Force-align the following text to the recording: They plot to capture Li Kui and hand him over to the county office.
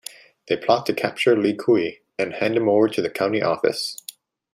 They 0.47 0.57
plot 0.57 0.87
to 0.87 0.93
capture 0.95 1.37
Li 1.39 1.55
Kui 1.55 1.99
and 2.17 2.33
hand 2.33 2.57
him 2.57 2.67
over 2.67 2.87
to 2.89 3.03
the 3.03 3.09
county 3.11 3.43
office. 3.43 3.99